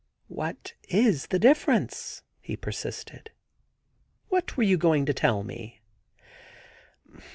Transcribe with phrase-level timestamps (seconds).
[0.29, 3.29] *What is the difference?' he persisted.
[3.79, 5.79] * What were you going to tell me